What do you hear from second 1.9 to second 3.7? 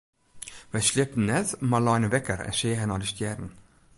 wekker en seagen nei de stjerren.